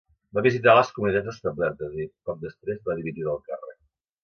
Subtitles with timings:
[0.35, 3.81] Va visitar les comunitats establertes i, poc després, va dimitir del càrrec.